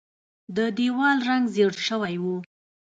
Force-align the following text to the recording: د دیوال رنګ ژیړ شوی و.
د 0.55 0.57
دیوال 0.77 1.17
رنګ 1.29 1.45
ژیړ 1.55 1.73
شوی 1.87 2.15
و. 2.23 2.25